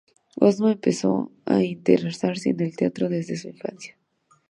[0.39, 3.99] Osma empezó a interesarse en el teatro desde su infancia.